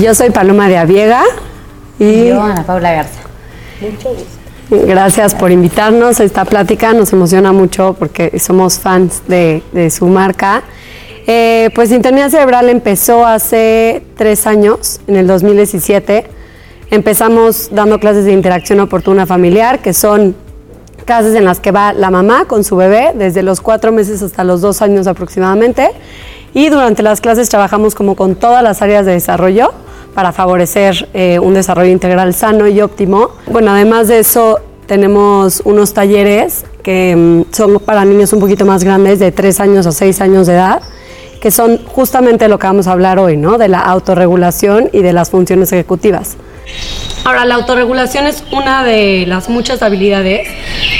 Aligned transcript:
Yo 0.00 0.14
soy 0.14 0.30
Paloma 0.30 0.68
de 0.68 0.76
Aviega 0.76 1.22
y 1.98 2.26
yo, 2.26 2.42
Ana 2.42 2.64
Paula 2.64 2.92
Garza. 2.92 3.20
Mucho 3.80 4.10
gusto. 4.10 4.26
Gracias 4.68 5.34
por 5.34 5.50
invitarnos 5.50 6.20
a 6.20 6.24
esta 6.24 6.44
plática, 6.44 6.92
nos 6.92 7.12
emociona 7.12 7.52
mucho 7.52 7.96
porque 7.98 8.38
somos 8.38 8.78
fans 8.78 9.22
de, 9.26 9.62
su 9.90 10.06
marca. 10.06 10.64
Eh, 11.26 11.70
pues 11.74 11.88
Sintonía 11.88 12.28
Cerebral 12.28 12.68
empezó 12.68 13.24
hace 13.24 14.02
tres 14.16 14.46
años, 14.46 15.00
en 15.06 15.16
el 15.16 15.26
2017. 15.26 16.26
Empezamos 16.90 17.70
dando 17.72 17.98
clases 17.98 18.26
de 18.26 18.32
interacción 18.32 18.80
oportuna 18.80 19.24
familiar, 19.24 19.80
que 19.80 19.94
son 19.94 20.36
clases 21.06 21.34
en 21.36 21.44
las 21.44 21.60
que 21.60 21.70
va 21.70 21.94
la 21.94 22.10
mamá 22.10 22.44
con 22.44 22.64
su 22.64 22.76
bebé 22.76 23.12
desde 23.14 23.42
los 23.42 23.60
cuatro 23.62 23.92
meses 23.92 24.20
hasta 24.20 24.44
los 24.44 24.60
dos 24.60 24.82
años 24.82 25.06
aproximadamente. 25.06 25.90
Y 26.52 26.68
durante 26.68 27.02
las 27.02 27.20
clases 27.20 27.48
trabajamos 27.48 27.94
como 27.94 28.14
con 28.14 28.34
todas 28.34 28.62
las 28.62 28.82
áreas 28.82 29.06
de 29.06 29.12
desarrollo 29.12 29.72
para 30.16 30.32
favorecer 30.32 31.10
eh, 31.12 31.38
un 31.38 31.52
desarrollo 31.52 31.92
integral 31.92 32.32
sano 32.32 32.66
y 32.66 32.80
óptimo. 32.80 33.32
Bueno, 33.48 33.72
además 33.72 34.08
de 34.08 34.20
eso, 34.20 34.58
tenemos 34.86 35.60
unos 35.66 35.92
talleres 35.92 36.64
que 36.82 37.14
mm, 37.14 37.52
son 37.52 37.78
para 37.80 38.02
niños 38.06 38.32
un 38.32 38.40
poquito 38.40 38.64
más 38.64 38.82
grandes, 38.82 39.18
de 39.18 39.30
tres 39.30 39.60
años 39.60 39.86
a 39.86 39.92
seis 39.92 40.22
años 40.22 40.46
de 40.46 40.54
edad, 40.54 40.80
que 41.38 41.50
son 41.50 41.84
justamente 41.84 42.48
lo 42.48 42.58
que 42.58 42.66
vamos 42.66 42.86
a 42.86 42.92
hablar 42.92 43.18
hoy, 43.18 43.36
¿no? 43.36 43.58
De 43.58 43.68
la 43.68 43.80
autorregulación 43.80 44.88
y 44.90 45.02
de 45.02 45.12
las 45.12 45.28
funciones 45.28 45.70
ejecutivas. 45.72 46.38
Ahora, 47.26 47.44
la 47.44 47.56
autorregulación 47.56 48.26
es 48.26 48.42
una 48.52 48.84
de 48.84 49.26
las 49.26 49.50
muchas 49.50 49.82
habilidades 49.82 50.48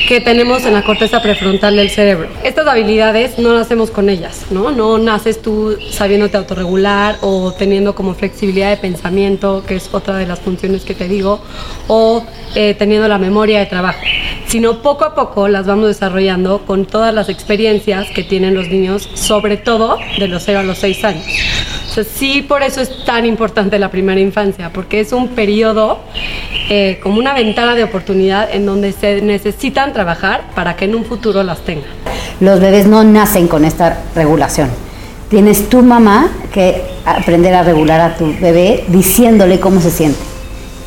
que 0.07 0.21
tenemos 0.21 0.65
en 0.65 0.73
la 0.73 0.83
corteza 0.83 1.21
prefrontal 1.21 1.77
del 1.77 1.91
cerebro. 1.91 2.29
Estas 2.45 2.67
habilidades 2.69 3.39
no 3.39 3.53
nacemos 3.55 3.91
con 3.91 4.09
ellas, 4.09 4.47
¿no? 4.51 4.71
No 4.71 4.99
naces 4.99 5.43
tú 5.43 5.77
sabiéndote 5.91 6.37
autorregular 6.37 7.17
o 7.23 7.53
teniendo 7.53 7.95
como 7.95 8.15
flexibilidad 8.15 8.71
de 8.71 8.77
pensamiento, 8.77 9.65
que 9.67 9.75
es 9.77 9.93
otra 9.93 10.17
de 10.17 10.27
las 10.27 10.39
funciones 10.39 10.85
que 10.85 10.95
te 10.95 11.09
digo, 11.09 11.41
o 11.89 12.25
eh, 12.55 12.75
teniendo 12.79 13.09
la 13.09 13.19
memoria 13.19 13.59
de 13.59 13.67
trabajo, 13.67 14.01
sino 14.47 14.81
poco 14.81 15.05
a 15.05 15.15
poco 15.15 15.49
las 15.49 15.67
vamos 15.67 15.89
desarrollando 15.89 16.65
con 16.65 16.87
todas 16.87 17.13
las 17.13 17.29
experiencias 17.29 18.07
que 18.15 18.23
tienen 18.23 18.55
los 18.55 18.69
niños, 18.69 19.11
sobre 19.15 19.57
todo 19.57 19.99
de 20.19 20.29
los 20.29 20.45
0 20.45 20.61
a 20.61 20.63
los 20.63 20.79
6 20.79 21.05
años 21.05 21.27
sí, 22.05 22.43
por 22.43 22.63
eso 22.63 22.81
es 22.81 23.05
tan 23.05 23.27
importante 23.27 23.79
la 23.79 23.91
primera 23.91 24.21
infancia, 24.21 24.71
porque 24.73 25.01
es 25.01 25.13
un 25.13 25.29
periodo 25.29 26.01
eh, 26.69 26.99
como 27.03 27.19
una 27.19 27.33
ventana 27.33 27.75
de 27.75 27.85
oportunidad 27.85 28.53
en 28.53 28.67
donde 28.67 28.93
se 28.93 29.23
necesitan 29.23 29.93
trabajar 29.97 30.43
para 30.55 30.77
que 30.77 30.85
en 30.85 30.95
un 30.95 31.07
futuro 31.07 31.43
las 31.43 31.61
tengan. 31.61 31.89
Los 32.41 32.61
bebés 32.61 32.87
no 32.87 33.03
nacen 33.03 33.49
con 33.49 33.65
esta 33.65 33.97
regulación. 34.15 34.69
Tienes 35.31 35.71
tu 35.71 35.83
mamá 35.83 36.29
que 36.53 36.83
aprender 37.07 37.55
a 37.55 37.63
regular 37.63 38.03
a 38.03 38.15
tu 38.15 38.27
bebé 38.39 38.85
diciéndole 38.89 39.59
cómo 39.59 39.81
se 39.81 39.91
siente. 39.91 40.21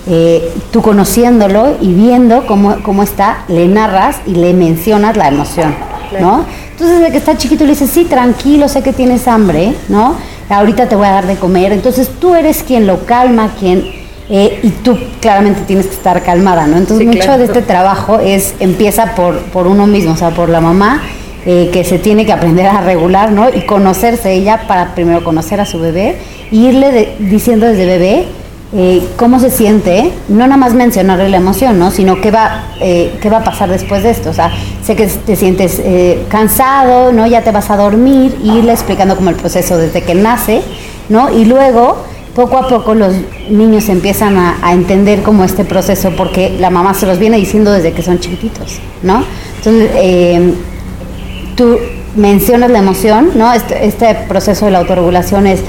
Eh, 0.08 0.54
tú 0.72 0.84
conociéndolo 0.84 1.78
y 1.82 1.92
viendo 1.92 2.46
cómo, 2.46 2.84
cómo 2.84 3.02
está, 3.02 3.46
le 3.48 3.68
narras 3.68 4.18
y 4.28 4.36
le 4.36 4.54
mencionas 4.54 5.18
la 5.18 5.28
emoción, 5.28 5.74
¿no? 6.22 6.46
Entonces, 6.72 7.00
desde 7.00 7.12
que 7.12 7.18
está 7.18 7.36
chiquito 7.36 7.64
le 7.64 7.72
dices, 7.72 7.90
sí, 7.90 8.06
tranquilo, 8.06 8.70
sé 8.70 8.84
que 8.84 8.94
tienes 8.94 9.28
hambre, 9.28 9.74
¿no? 9.90 10.16
ahorita 10.50 10.88
te 10.88 10.96
voy 10.96 11.08
a 11.08 11.12
dar 11.12 11.28
de 11.28 11.36
comer. 11.36 11.72
Entonces 11.72 12.10
tú 12.20 12.36
eres 12.36 12.64
quien 12.64 12.88
lo 12.88 13.06
calma, 13.06 13.52
quien... 13.60 13.99
Eh, 14.30 14.60
y 14.62 14.70
tú 14.70 14.98
claramente 15.20 15.62
tienes 15.62 15.88
que 15.88 15.94
estar 15.94 16.22
calmada, 16.22 16.68
¿no? 16.68 16.78
Entonces 16.78 17.08
mucho 17.08 17.38
de 17.38 17.46
este 17.46 17.62
trabajo 17.64 18.20
es 18.20 18.54
empieza 18.60 19.16
por, 19.16 19.40
por 19.46 19.66
uno 19.66 19.88
mismo, 19.88 20.14
o 20.14 20.18
sea, 20.18 20.30
por 20.30 20.50
la 20.50 20.62
mamá, 20.62 21.02
eh, 21.46 21.70
que 21.74 21.84
se 21.84 21.98
tiene 21.98 22.26
que 22.26 22.34
aprender 22.34 22.68
a 22.68 22.82
regular, 22.82 23.32
¿no? 23.32 23.50
Y 23.50 23.66
conocerse 23.66 24.34
ella 24.34 24.68
para 24.68 24.94
primero 24.94 25.24
conocer 25.24 25.60
a 25.60 25.66
su 25.66 25.80
bebé 25.80 26.20
e 26.52 26.56
irle 26.56 27.16
diciendo 27.20 27.66
desde 27.66 27.86
bebé 27.86 28.28
eh, 28.72 29.04
cómo 29.18 29.40
se 29.40 29.50
siente, 29.50 30.14
no 30.28 30.46
nada 30.46 30.58
más 30.58 30.76
mencionarle 30.76 31.28
la 31.30 31.38
emoción, 31.38 31.80
¿no? 31.80 31.90
sino 31.90 32.22
qué 32.22 32.30
va, 32.30 32.66
eh, 32.80 33.18
qué 33.20 33.28
va 33.28 33.38
a 33.38 33.44
pasar 33.44 33.68
después 33.68 34.04
de 34.04 34.12
esto. 34.12 34.30
O 34.30 34.34
sea, 34.34 34.52
sé 34.84 34.96
que 34.96 35.08
te 35.08 35.36
sientes 35.36 35.82
eh, 35.84 36.24
cansado, 36.30 37.12
¿no? 37.12 37.26
ya 37.26 37.42
te 37.42 37.50
vas 37.50 37.72
a 37.72 37.78
dormir, 37.78 38.38
y 38.44 38.60
irle 38.60 38.74
explicando 38.74 39.16
como 39.16 39.32
el 39.32 39.38
proceso 39.38 39.76
desde 39.76 40.04
que 40.04 40.14
nace, 40.14 40.62
¿no? 41.10 41.32
y 41.36 41.46
luego 41.46 41.98
poco 42.40 42.58
a 42.58 42.70
poco 42.70 42.96
los 42.96 43.14
niños 43.50 43.90
empiezan 43.90 44.38
a, 44.38 44.72
entender 44.72 45.24
como 45.24 45.44
este 45.44 45.66
proceso 45.66 46.12
porque 46.16 46.56
la 46.58 46.70
mamá 46.70 46.94
se 46.94 47.06
los 47.06 47.20
viene 47.20 47.36
diciendo 47.36 47.70
desde 47.70 47.92
que 47.92 48.02
son 48.02 48.18
chiquititos, 48.20 48.80
¿no? 49.04 49.26
Entonces, 49.58 50.56
tú 51.58 51.78
mencionas 52.16 52.72
la 52.72 52.80
emoción, 52.80 53.32
¿no? 53.36 53.52
Este, 53.52 53.86
este 53.86 54.16
proceso 54.30 54.64
de 54.64 54.72
la 54.72 54.78
autorregulación 54.78 55.48
es 55.48 55.60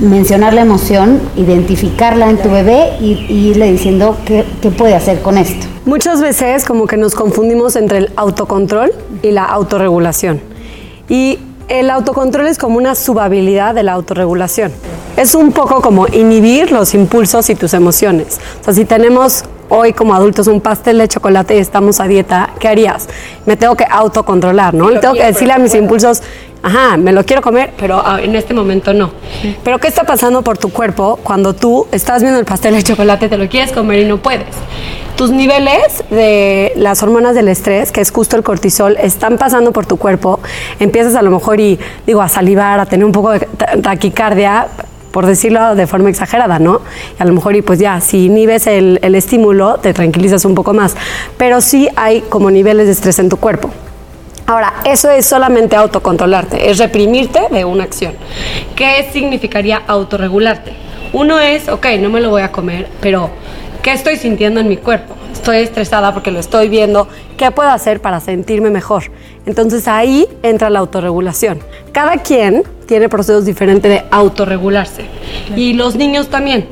mencionar 0.00 0.54
la 0.54 0.62
emoción, 0.62 1.20
identificarla 1.36 2.30
en 2.30 2.38
tu 2.38 2.48
bebé 2.48 2.92
y, 2.98 3.26
irle 3.50 3.70
diciendo 3.70 4.16
qué, 4.24 4.46
qué, 4.62 4.70
puede 4.70 4.94
hacer 4.94 5.20
con 5.20 5.36
esto. 5.36 5.66
Muchas 5.84 6.22
veces 6.22 6.64
como 6.64 6.86
que 6.86 6.96
nos 6.96 7.14
confundimos 7.14 7.76
entre 7.76 7.98
el 7.98 8.12
autocontrol 8.16 8.90
y 9.20 9.32
la 9.32 9.44
autorregulación. 9.44 10.40
Y 11.10 11.40
el 11.68 11.90
autocontrol 11.90 12.46
es 12.46 12.56
como 12.56 12.78
una 12.78 12.94
subhabilidad 12.94 13.74
de 13.74 13.82
la 13.82 13.92
autorregulación. 13.92 14.72
Es 15.16 15.34
un 15.34 15.52
poco 15.52 15.80
como 15.80 16.06
inhibir 16.08 16.70
los 16.70 16.92
impulsos 16.92 17.48
y 17.48 17.54
tus 17.54 17.72
emociones. 17.72 18.38
O 18.60 18.64
sea, 18.64 18.74
si 18.74 18.84
tenemos 18.84 19.44
hoy 19.70 19.94
como 19.94 20.14
adultos 20.14 20.46
un 20.46 20.60
pastel 20.60 20.98
de 20.98 21.08
chocolate 21.08 21.56
y 21.56 21.58
estamos 21.58 22.00
a 22.00 22.06
dieta, 22.06 22.50
¿qué 22.58 22.68
harías? 22.68 23.08
Me 23.46 23.56
tengo 23.56 23.74
que 23.76 23.86
autocontrolar, 23.88 24.74
¿no? 24.74 24.90
Le 24.90 25.00
tengo 25.00 25.14
que 25.14 25.24
decirle 25.24 25.54
a 25.54 25.58
mis 25.58 25.74
impulsos, 25.74 26.22
ajá, 26.62 26.98
me 26.98 27.12
lo 27.12 27.24
quiero 27.24 27.40
comer, 27.40 27.72
pero 27.78 28.02
ah, 28.04 28.20
en 28.20 28.34
este 28.36 28.52
momento 28.52 28.92
no. 28.92 29.10
Pero 29.64 29.78
¿qué 29.78 29.88
está 29.88 30.04
pasando 30.04 30.42
por 30.42 30.58
tu 30.58 30.70
cuerpo 30.70 31.18
cuando 31.22 31.54
tú 31.54 31.86
estás 31.92 32.20
viendo 32.20 32.38
el 32.38 32.44
pastel 32.44 32.74
de 32.74 32.82
chocolate, 32.82 33.28
te 33.28 33.38
lo 33.38 33.48
quieres 33.48 33.72
comer 33.72 34.00
y 34.00 34.04
no 34.04 34.18
puedes? 34.18 34.54
Tus 35.16 35.30
niveles 35.30 36.04
de 36.10 36.74
las 36.76 37.02
hormonas 37.02 37.34
del 37.34 37.48
estrés, 37.48 37.90
que 37.90 38.02
es 38.02 38.10
justo 38.10 38.36
el 38.36 38.42
cortisol, 38.42 38.98
están 39.00 39.38
pasando 39.38 39.72
por 39.72 39.86
tu 39.86 39.96
cuerpo. 39.96 40.40
Empiezas 40.78 41.14
a 41.14 41.22
lo 41.22 41.30
mejor 41.30 41.58
y 41.58 41.78
digo 42.06 42.20
a 42.20 42.28
salivar, 42.28 42.80
a 42.80 42.84
tener 42.84 43.06
un 43.06 43.12
poco 43.12 43.30
de 43.30 43.40
taquicardia, 43.82 44.68
por 45.16 45.24
decirlo 45.24 45.74
de 45.74 45.86
forma 45.86 46.10
exagerada, 46.10 46.58
¿no? 46.58 46.82
Y 47.18 47.22
a 47.22 47.24
lo 47.24 47.32
mejor, 47.32 47.56
y 47.56 47.62
pues 47.62 47.78
ya, 47.78 48.02
si 48.02 48.26
inhibes 48.26 48.66
el, 48.66 48.98
el 49.00 49.14
estímulo, 49.14 49.78
te 49.78 49.94
tranquilizas 49.94 50.44
un 50.44 50.54
poco 50.54 50.74
más. 50.74 50.94
Pero 51.38 51.62
sí 51.62 51.88
hay 51.96 52.20
como 52.20 52.50
niveles 52.50 52.84
de 52.84 52.92
estrés 52.92 53.18
en 53.18 53.30
tu 53.30 53.38
cuerpo. 53.38 53.70
Ahora, 54.46 54.74
eso 54.84 55.08
es 55.08 55.24
solamente 55.24 55.74
autocontrolarte, 55.74 56.68
es 56.68 56.76
reprimirte 56.76 57.40
de 57.50 57.64
una 57.64 57.84
acción. 57.84 58.12
¿Qué 58.74 59.08
significaría 59.10 59.80
autorregularte? 59.86 60.74
Uno 61.14 61.40
es, 61.40 61.70
ok, 61.70 61.86
no 61.98 62.10
me 62.10 62.20
lo 62.20 62.28
voy 62.28 62.42
a 62.42 62.52
comer, 62.52 62.86
pero 63.00 63.30
¿qué 63.80 63.92
estoy 63.92 64.18
sintiendo 64.18 64.60
en 64.60 64.68
mi 64.68 64.76
cuerpo? 64.76 65.14
Estoy 65.32 65.60
estresada 65.60 66.12
porque 66.12 66.30
lo 66.30 66.40
estoy 66.40 66.68
viendo. 66.68 67.08
¿Qué 67.38 67.50
puedo 67.52 67.70
hacer 67.70 68.02
para 68.02 68.20
sentirme 68.20 68.68
mejor? 68.68 69.04
Entonces 69.46 69.88
ahí 69.88 70.28
entra 70.42 70.68
la 70.68 70.80
autorregulación. 70.80 71.60
Cada 71.92 72.18
quien 72.18 72.64
tiene 72.86 73.08
procesos 73.08 73.44
diferentes 73.44 73.90
de 73.90 74.04
autorregularse. 74.10 75.06
Y 75.56 75.74
los 75.74 75.96
niños 75.96 76.28
también. 76.28 76.66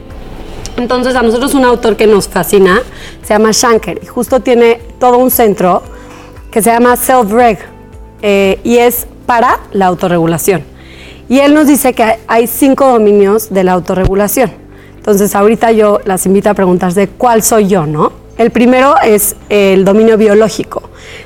Entonces 0.77 1.15
a 1.15 1.23
nosotros 1.23 1.55
un 1.55 1.65
autor 1.65 1.97
que 1.97 2.07
nos 2.07 2.29
fascina 2.29 2.83
se 3.23 3.35
llama 3.35 3.51
Shanker 3.53 4.01
y 4.03 4.07
justo 4.07 4.41
tiene 4.41 4.81
todo 4.99 5.19
un 5.19 5.31
centro 5.31 5.83
que 6.51 6.63
se 6.63 6.71
llama 6.71 6.97
Self-Reg 6.97 7.59
eh, 8.23 8.59
y 8.65 8.79
es 8.79 9.07
para 9.27 9.61
la 9.73 9.87
autorregulación. 9.87 10.63
Y 11.29 11.39
él 11.39 11.55
nos 11.55 11.69
dice 11.69 11.95
que 11.95 12.19
hay 12.27 12.47
cinco 12.47 12.87
dominios 12.87 13.53
de 13.53 13.65
la 13.65 13.73
autorregulación. 13.73 14.53
Entonces 14.97 15.35
ahorita 15.35 15.73
yo 15.73 16.01
las 16.05 16.27
invito 16.27 16.51
a 16.51 16.55
preguntarse 16.55 17.09
cuál 17.09 17.43
soy 17.43 17.69
yo, 17.69 17.87
¿no? 17.87 18.24
El 18.37 18.51
primero 18.51 18.95
es 19.01 19.37
el 19.49 19.85
dominio 19.85 20.19
biológico. 20.19 20.83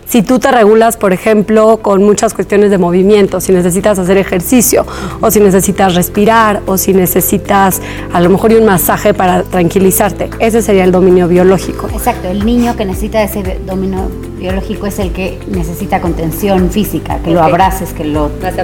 Si 0.06 0.22
tú 0.22 0.38
te 0.38 0.50
regulas, 0.50 0.96
por 0.96 1.12
ejemplo, 1.12 1.78
con 1.78 2.02
muchas 2.02 2.34
cuestiones 2.34 2.70
de 2.70 2.78
movimiento, 2.78 3.40
si 3.40 3.52
necesitas 3.52 3.98
hacer 3.98 4.18
ejercicio, 4.18 4.84
o 5.20 5.30
si 5.30 5.40
necesitas 5.40 5.94
respirar, 5.94 6.62
o 6.66 6.76
si 6.76 6.92
necesitas 6.92 7.80
a 8.12 8.20
lo 8.20 8.28
mejor 8.28 8.52
un 8.52 8.66
masaje 8.66 9.14
para 9.14 9.42
tranquilizarte, 9.42 10.30
ese 10.38 10.60
sería 10.60 10.84
el 10.84 10.92
dominio 10.92 11.28
biológico. 11.28 11.88
Exacto, 11.92 12.28
el 12.28 12.44
niño 12.44 12.76
que 12.76 12.84
necesita 12.84 13.22
ese 13.22 13.60
dominio 13.66 14.10
biológico 14.38 14.86
es 14.86 14.98
el 14.98 15.12
que 15.12 15.38
necesita 15.48 16.00
contención 16.00 16.70
física, 16.70 17.18
que 17.24 17.30
lo 17.30 17.42
abraces, 17.42 17.92
que 17.92 18.04
lo... 18.04 18.30
Más 18.42 18.54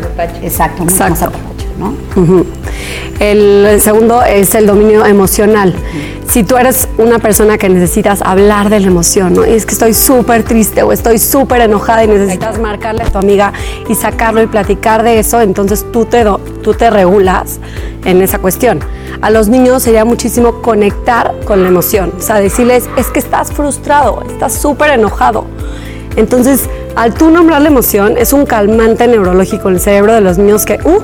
Exacto, 0.43 0.83
Exacto. 0.83 1.54
¿No? 1.79 1.95
El 3.21 3.81
segundo 3.81 4.23
es 4.23 4.55
el 4.55 4.67
dominio 4.67 5.07
emocional. 5.07 5.75
Si 6.29 6.43
tú 6.43 6.57
eres 6.57 6.89
una 6.99 7.19
persona 7.19 7.59
que 7.59 7.69
necesitas 7.69 8.23
hablar 8.23 8.71
de 8.71 8.81
la 8.81 8.89
emoción, 8.89 9.35
¿no? 9.35 9.47
Y 9.47 9.51
es 9.51 9.67
que 9.67 9.73
estoy 9.73 9.95
súper 9.95 10.43
triste 10.43 10.83
o 10.83 10.91
estoy 10.91 11.19
súper 11.19 11.61
enojada 11.61 12.05
y 12.05 12.09
necesitas 12.09 12.59
marcarle 12.59 13.05
a 13.05 13.11
tu 13.11 13.19
amiga 13.19 13.53
y 13.89 13.95
sacarlo 13.95 14.43
y 14.43 14.47
platicar 14.47 15.03
de 15.03 15.19
eso, 15.21 15.41
entonces 15.41 15.87
tú 15.93 16.07
te, 16.07 16.25
tú 16.63 16.75
te 16.75 16.91
regulas 16.91 17.61
en 18.05 18.21
esa 18.23 18.39
cuestión. 18.39 18.81
A 19.21 19.31
los 19.31 19.49
niños 19.49 19.83
sería 19.83 20.05
muchísimo 20.05 20.61
conectar 20.61 21.35
con 21.45 21.63
la 21.63 21.69
emoción, 21.69 22.13
o 22.19 22.21
sea, 22.21 22.41
decirles, 22.41 22.89
es 22.97 23.07
que 23.09 23.21
estás 23.21 23.53
frustrado, 23.53 24.23
estás 24.29 24.55
súper 24.55 24.91
enojado. 24.91 25.45
Entonces, 26.17 26.69
al 26.97 27.15
tú 27.15 27.31
nombrar 27.31 27.63
la 27.63 27.69
emoción, 27.69 28.17
es 28.17 28.33
un 28.33 28.47
calmante 28.47 29.07
neurológico 29.09 29.69
en 29.69 29.75
el 29.75 29.81
cerebro 29.81 30.15
de 30.15 30.21
los 30.21 30.39
niños 30.39 30.65
que, 30.65 30.79
uh, 30.85 31.01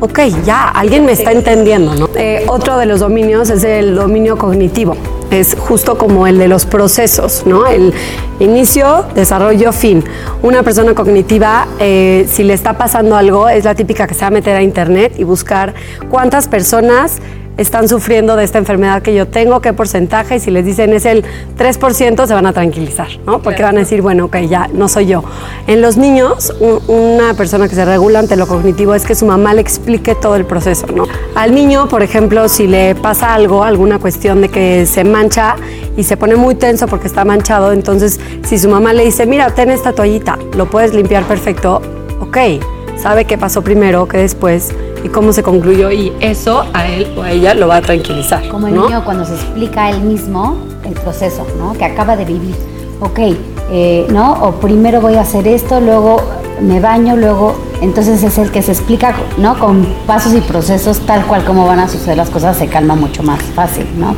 ok, 0.00 0.20
ya, 0.44 0.68
alguien 0.68 1.04
me 1.04 1.12
está 1.12 1.32
entendiendo, 1.32 1.94
¿no? 1.94 2.08
Eh, 2.16 2.44
otro 2.48 2.76
de 2.76 2.86
los 2.86 3.00
dominios 3.00 3.50
es 3.50 3.64
el 3.64 3.94
dominio 3.94 4.36
cognitivo. 4.36 4.96
Es 5.30 5.56
justo 5.58 5.98
como 5.98 6.26
el 6.26 6.38
de 6.38 6.48
los 6.48 6.66
procesos, 6.66 7.44
¿no? 7.46 7.66
El 7.66 7.92
inicio, 8.38 9.06
desarrollo, 9.14 9.72
fin. 9.72 10.04
Una 10.42 10.62
persona 10.62 10.94
cognitiva, 10.94 11.66
eh, 11.78 12.26
si 12.30 12.44
le 12.44 12.54
está 12.54 12.74
pasando 12.74 13.16
algo, 13.16 13.48
es 13.48 13.64
la 13.64 13.74
típica 13.74 14.06
que 14.06 14.14
se 14.14 14.20
va 14.20 14.28
a 14.28 14.30
meter 14.30 14.56
a 14.56 14.62
internet 14.62 15.14
y 15.16 15.24
buscar 15.24 15.74
cuántas 16.10 16.46
personas 16.48 17.20
están 17.56 17.88
sufriendo 17.88 18.36
de 18.36 18.44
esta 18.44 18.58
enfermedad 18.58 19.02
que 19.02 19.14
yo 19.14 19.28
tengo, 19.28 19.60
qué 19.60 19.72
porcentaje, 19.72 20.36
y 20.36 20.40
si 20.40 20.50
les 20.50 20.64
dicen 20.64 20.92
es 20.92 21.04
el 21.04 21.24
3%, 21.56 22.26
se 22.26 22.34
van 22.34 22.46
a 22.46 22.52
tranquilizar, 22.52 23.08
¿no? 23.26 23.40
Porque 23.40 23.62
van 23.62 23.76
a 23.76 23.80
decir, 23.80 24.02
bueno, 24.02 24.26
ok, 24.26 24.38
ya 24.48 24.68
no 24.72 24.88
soy 24.88 25.06
yo. 25.06 25.24
En 25.66 25.80
los 25.80 25.96
niños, 25.96 26.52
una 26.88 27.34
persona 27.34 27.68
que 27.68 27.74
se 27.74 27.84
regula 27.84 28.18
ante 28.18 28.36
lo 28.36 28.46
cognitivo 28.46 28.94
es 28.94 29.04
que 29.04 29.14
su 29.14 29.26
mamá 29.26 29.54
le 29.54 29.60
explique 29.60 30.14
todo 30.14 30.36
el 30.36 30.44
proceso, 30.44 30.86
¿no? 30.88 31.06
Al 31.34 31.54
niño, 31.54 31.88
por 31.88 32.02
ejemplo, 32.02 32.48
si 32.48 32.66
le 32.66 32.94
pasa 32.94 33.34
algo, 33.34 33.64
alguna 33.64 33.98
cuestión 33.98 34.40
de 34.40 34.48
que 34.48 34.86
se 34.86 35.04
mancha 35.04 35.56
y 35.96 36.02
se 36.02 36.16
pone 36.16 36.36
muy 36.36 36.54
tenso 36.54 36.86
porque 36.86 37.06
está 37.06 37.24
manchado, 37.24 37.72
entonces 37.72 38.18
si 38.44 38.58
su 38.58 38.68
mamá 38.68 38.92
le 38.92 39.04
dice, 39.04 39.26
mira, 39.26 39.50
ten 39.50 39.70
esta 39.70 39.92
toallita, 39.92 40.38
lo 40.56 40.66
puedes 40.66 40.92
limpiar 40.94 41.24
perfecto, 41.24 41.80
ok, 42.20 42.36
sabe 42.96 43.24
qué 43.24 43.38
pasó 43.38 43.62
primero, 43.62 44.06
qué 44.08 44.18
después 44.18 44.72
y 45.04 45.08
cómo 45.10 45.32
se 45.32 45.42
concluyó 45.42 45.92
y 45.92 46.12
eso 46.18 46.64
a 46.72 46.88
él 46.88 47.06
o 47.16 47.22
a 47.22 47.30
ella 47.30 47.54
lo 47.54 47.68
va 47.68 47.76
a 47.76 47.82
tranquilizar. 47.82 48.48
Como 48.48 48.66
el 48.66 48.74
niño 48.74 49.04
cuando 49.04 49.24
se 49.24 49.34
explica 49.34 49.84
a 49.84 49.90
él 49.90 50.00
mismo 50.00 50.56
el 50.84 50.94
proceso, 50.94 51.46
¿no? 51.58 51.74
Que 51.74 51.84
acaba 51.84 52.16
de 52.16 52.24
vivir. 52.24 52.54
Ok, 53.00 53.18
eh, 53.70 54.06
¿no? 54.10 54.32
O 54.42 54.52
primero 54.52 55.00
voy 55.00 55.14
a 55.16 55.20
hacer 55.20 55.46
esto, 55.46 55.80
luego 55.80 56.22
me 56.60 56.80
baño, 56.80 57.16
luego... 57.16 57.54
Entonces 57.82 58.22
es 58.22 58.38
el 58.38 58.50
que 58.50 58.62
se 58.62 58.72
explica, 58.72 59.14
¿no? 59.36 59.58
Con 59.58 59.84
pasos 60.06 60.32
y 60.32 60.40
procesos 60.40 61.00
tal 61.00 61.26
cual 61.26 61.44
como 61.44 61.66
van 61.66 61.80
a 61.80 61.88
suceder 61.88 62.16
las 62.16 62.30
cosas, 62.30 62.56
se 62.56 62.66
calma 62.66 62.94
mucho 62.94 63.22
más 63.22 63.42
fácil, 63.42 63.86
¿no? 63.98 64.16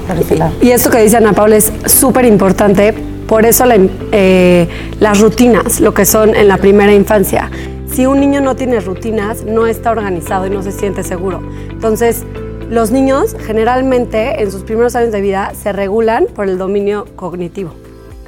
Y 0.60 0.70
esto 0.70 0.88
que 0.88 0.98
dice 0.98 1.16
Ana 1.16 1.32
Paula 1.32 1.56
es 1.56 1.72
súper 1.86 2.26
importante, 2.26 2.92
por 3.26 3.44
eso 3.44 3.64
eh, 4.12 4.68
las 5.00 5.20
rutinas, 5.20 5.80
lo 5.80 5.92
que 5.94 6.04
son 6.04 6.36
en 6.36 6.46
la 6.46 6.58
primera 6.58 6.92
infancia 6.92 7.50
si 7.96 8.04
un 8.04 8.20
niño 8.20 8.42
no 8.42 8.54
tiene 8.56 8.78
rutinas, 8.80 9.44
no 9.44 9.66
está 9.66 9.90
organizado 9.90 10.46
y 10.46 10.50
no 10.50 10.62
se 10.62 10.70
siente 10.70 11.02
seguro. 11.02 11.40
Entonces, 11.70 12.24
los 12.68 12.90
niños 12.90 13.34
generalmente 13.46 14.42
en 14.42 14.52
sus 14.52 14.64
primeros 14.64 14.94
años 14.96 15.12
de 15.12 15.22
vida 15.22 15.54
se 15.54 15.72
regulan 15.72 16.26
por 16.26 16.46
el 16.46 16.58
dominio 16.58 17.06
cognitivo, 17.16 17.72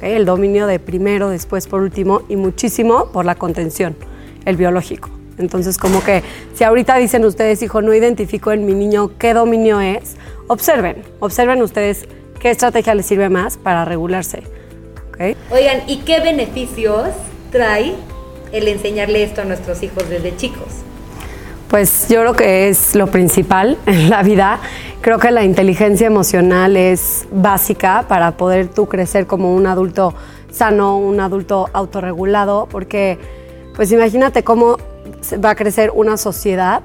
el 0.01 0.25
dominio 0.25 0.65
de 0.65 0.79
primero, 0.79 1.29
después 1.29 1.67
por 1.67 1.83
último 1.83 2.23
y 2.27 2.35
muchísimo 2.35 3.11
por 3.11 3.25
la 3.25 3.35
contención, 3.35 3.95
el 4.45 4.57
biológico. 4.57 5.11
Entonces, 5.37 5.77
como 5.77 6.03
que 6.03 6.23
si 6.55 6.63
ahorita 6.63 6.95
dicen 6.95 7.23
ustedes, 7.23 7.61
hijo, 7.61 7.83
no 7.83 7.93
identifico 7.93 8.51
en 8.51 8.65
mi 8.65 8.73
niño 8.73 9.11
qué 9.19 9.35
dominio 9.35 9.81
es, 9.81 10.15
observen, 10.47 11.03
observen 11.19 11.61
ustedes 11.61 12.07
qué 12.39 12.49
estrategia 12.49 12.95
les 12.95 13.05
sirve 13.05 13.29
más 13.29 13.57
para 13.57 13.85
regularse. 13.85 14.41
Oigan, 15.51 15.83
¿y 15.85 15.97
qué 15.97 16.21
beneficios 16.21 17.09
trae 17.51 17.93
el 18.51 18.67
enseñarle 18.67 19.23
esto 19.23 19.41
a 19.41 19.45
nuestros 19.45 19.81
hijos 19.83 20.09
desde 20.09 20.35
chicos? 20.35 20.67
Pues 21.69 22.07
yo 22.09 22.21
creo 22.21 22.33
que 22.33 22.69
es 22.69 22.95
lo 22.95 23.07
principal 23.07 23.77
en 23.85 24.09
la 24.09 24.23
vida. 24.23 24.59
Creo 25.01 25.19
que 25.19 25.29
la 25.29 25.43
inteligencia 25.43 26.07
emocional 26.07 26.75
es 26.75 27.27
básica 27.31 28.05
para 28.07 28.31
poder 28.37 28.69
tú 28.69 28.87
crecer 28.87 29.27
como 29.27 29.55
un 29.55 29.67
adulto 29.67 30.15
sano, 30.51 30.97
un 30.97 31.19
adulto 31.19 31.69
autorregulado, 31.73 32.67
porque 32.71 33.19
pues 33.75 33.91
imagínate 33.91 34.43
cómo 34.43 34.77
va 35.43 35.51
a 35.51 35.55
crecer 35.55 35.91
una 35.93 36.17
sociedad 36.17 36.81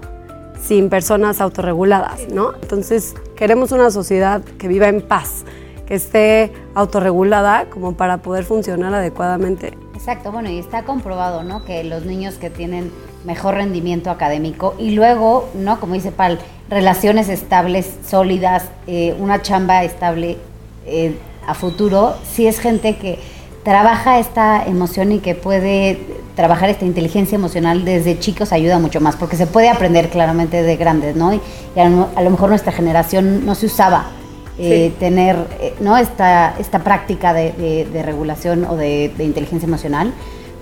sin 0.63 0.89
personas 0.89 1.41
autorreguladas, 1.41 2.29
¿no? 2.33 2.53
Entonces 2.61 3.15
queremos 3.37 3.73
una 3.73 3.91
sociedad 3.91 4.43
que 4.59 4.69
viva 4.69 4.89
en 4.89 5.01
paz, 5.01 5.45
que 5.87 5.95
esté 5.95 6.53
autorregulada 6.75 7.67
como 7.71 7.97
para 7.97 8.19
poder 8.19 8.45
funcionar 8.45 8.95
adecuadamente. 8.95 9.84
Exacto, 10.05 10.33
bueno, 10.33 10.51
y 10.51 10.59
está 10.59 10.83
comprobado, 10.83 11.45
¿no? 11.45 11.65
Que 11.65 11.83
los 11.83 12.05
niños 12.05 12.35
que 12.35 12.51
tienen 12.51 12.93
mejor 13.25 13.55
rendimiento 13.55 14.11
académico 14.11 14.75
y 14.79 14.91
luego, 14.91 15.49
¿no? 15.55 15.81
Como 15.81 15.95
dice 15.95 16.13
Pal, 16.13 16.39
relaciones 16.69 17.31
estables, 17.31 17.91
sólidas, 18.07 18.65
eh, 18.87 19.17
una 19.19 19.41
chamba 19.41 19.83
estable 19.83 20.37
eh, 20.85 21.17
a 21.47 21.55
futuro, 21.55 22.17
si 22.31 22.47
es 22.47 22.59
gente 22.59 22.97
que 22.97 23.19
trabaja 23.63 24.19
esta 24.19 24.67
emoción 24.67 25.11
y 25.11 25.21
que 25.21 25.35
puede 25.35 25.99
trabajar 26.37 26.69
esta 26.69 26.85
inteligencia 26.85 27.37
emocional 27.37 27.87
desde 27.87 28.19
chicos 28.19 28.53
ayuda 28.53 28.79
mucho 28.79 29.01
más, 29.01 29.17
porque 29.17 29.37
se 29.37 29.47
puede 29.47 29.71
aprender 29.71 30.11
claramente 30.11 30.63
de 30.63 30.77
grandes, 30.77 31.17
¿no? 31.17 31.33
Y, 31.33 31.41
a, 31.81 31.89
lo, 31.89 32.31
mejor 32.31 32.51
nuestra 32.51 32.73
generación 32.73 33.47
no 33.47 33.55
se 33.55 33.65
usaba 33.65 34.11
eh, 34.57 34.93
tener 35.01 35.37
eh, 35.61 35.75
¿no? 35.81 35.97
esta, 35.97 36.55
esta 36.61 36.79
práctica 36.79 37.35
de, 37.35 38.03
regulación 38.05 38.65
o 38.65 38.77
de, 38.77 39.13
inteligencia 39.19 39.67
emocional, 39.67 40.13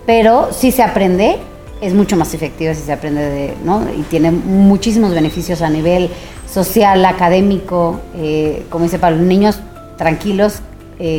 pero 0.07 0.51
si 0.51 0.73
se 0.73 0.83
aprende, 0.83 1.37
es 1.83 1.93
mucho 1.93 2.17
más 2.17 2.33
efectivo 2.33 2.73
si 2.73 2.81
se 2.81 2.93
aprende 2.93 3.21
de, 3.21 3.55
¿no? 3.65 3.83
y 3.95 4.01
tiene 4.05 4.31
muchísimos 4.31 5.13
beneficios 5.13 5.61
a 5.61 5.69
nivel 5.69 6.09
social, 6.51 7.05
académico, 7.05 8.01
eh, 8.17 8.65
como 8.71 8.85
dice 8.85 8.99
para 8.99 9.17
los 9.17 9.27
niños 9.27 9.61
tranquilos, 9.99 10.61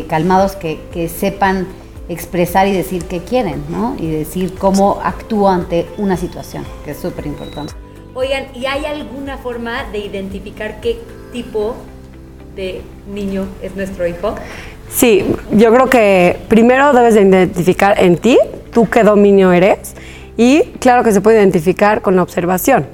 calmados, 0.08 0.56
que, 0.56 0.80
que, 0.94 1.10
sepan 1.10 1.68
expresar 2.08 2.68
y 2.68 2.72
decir 2.72 3.04
qué 3.04 3.20
quieren, 3.20 3.66
¿no? 3.70 3.98
y 4.00 4.10
decir 4.10 4.56
cómo 4.56 5.02
actúa 5.04 5.54
ante 5.54 5.88
una 5.98 6.16
situación, 6.16 6.64
que 6.86 6.92
es 6.92 6.98
súper 6.98 7.28
importante. 7.28 7.74
Oigan, 8.14 8.46
¿y 8.56 8.66
hay 8.66 8.86
alguna 8.86 9.38
forma 9.38 9.84
de 9.92 10.00
identificar 10.00 10.80
qué 10.80 11.02
tipo 11.34 11.76
de 12.56 12.82
niño 13.12 13.46
es 13.62 13.76
nuestro 13.76 14.08
hijo? 14.08 14.36
Sí, 14.90 15.26
yo 15.52 15.74
creo 15.74 15.90
que 15.90 16.38
primero 16.48 16.94
debes 16.94 17.16
de 17.16 17.22
identificar 17.22 18.00
en 18.00 18.18
ti, 18.18 18.38
tú 18.72 18.90
qué 18.90 19.04
dominio 19.04 19.52
eres, 19.52 19.96
y 20.38 20.64
claro 20.80 21.04
que 21.04 21.12
se 21.12 21.22
puede 21.22 21.38
identificar 21.38 22.02
con 22.02 22.16
la 22.16 22.24
observación. 22.24 22.86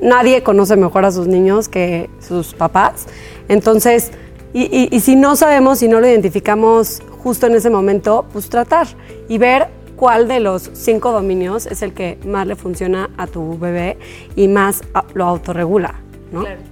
Nadie 0.00 0.42
conoce 0.42 0.76
mejor 0.76 1.04
a 1.04 1.12
sus 1.12 1.26
niños 1.26 1.68
que 1.68 2.08
sus 2.20 2.54
papás, 2.54 3.06
entonces, 3.48 4.12
y, 4.52 4.88
y 4.94 5.00
si 5.00 5.16
no 5.16 5.36
sabemos, 5.36 5.80
si 5.80 5.88
no 5.88 6.00
lo 6.00 6.08
identificamos 6.08 7.02
justo 7.22 7.46
en 7.46 7.54
ese 7.54 7.70
momento, 7.70 8.26
pues 8.32 8.48
tratar 8.48 8.86
y 9.28 9.38
ver 9.38 9.68
cuál 9.96 10.28
de 10.28 10.40
los 10.40 10.70
cinco 10.72 11.12
dominios 11.12 11.66
es 11.66 11.82
el 11.82 11.92
que 11.92 12.18
más 12.24 12.46
le 12.46 12.56
funciona 12.56 13.10
a 13.18 13.26
tu 13.26 13.58
bebé 13.58 13.98
y 14.34 14.48
más 14.48 14.82
lo 15.12 15.26
autorregula, 15.26 16.00
¿no? 16.32 16.40
Claro. 16.40 16.69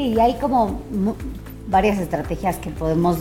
Sí, 0.00 0.18
hay 0.18 0.32
como 0.40 0.80
varias 1.68 1.98
estrategias 1.98 2.56
que 2.56 2.70
podemos 2.70 3.18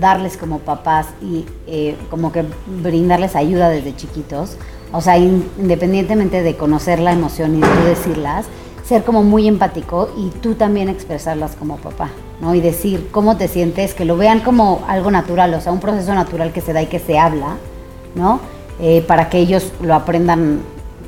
darles 0.00 0.36
como 0.36 0.58
papás 0.58 1.06
y 1.22 1.46
eh, 1.68 1.96
como 2.10 2.32
que 2.32 2.44
brindarles 2.82 3.36
ayuda 3.36 3.68
desde 3.68 3.94
chiquitos. 3.94 4.56
O 4.92 5.00
sea, 5.00 5.18
independientemente 5.18 6.42
de 6.42 6.56
conocer 6.56 6.98
la 6.98 7.12
emoción 7.12 7.56
y 7.56 7.60
tú 7.60 7.84
decirlas, 7.86 8.46
ser 8.84 9.04
como 9.04 9.22
muy 9.22 9.46
empático 9.46 10.10
y 10.18 10.30
tú 10.40 10.56
también 10.56 10.88
expresarlas 10.88 11.54
como 11.54 11.76
papá, 11.76 12.10
¿no? 12.40 12.56
Y 12.56 12.60
decir 12.60 13.06
cómo 13.12 13.36
te 13.36 13.46
sientes, 13.46 13.94
que 13.94 14.04
lo 14.04 14.16
vean 14.16 14.40
como 14.40 14.82
algo 14.88 15.12
natural, 15.12 15.54
o 15.54 15.60
sea, 15.60 15.70
un 15.70 15.78
proceso 15.78 16.12
natural 16.12 16.52
que 16.52 16.60
se 16.60 16.72
da 16.72 16.82
y 16.82 16.86
que 16.86 16.98
se 16.98 17.20
habla, 17.20 17.54
¿no? 18.16 18.40
Eh, 18.80 19.04
para 19.06 19.28
que 19.28 19.38
ellos 19.38 19.70
lo 19.80 19.94
aprendan 19.94 20.58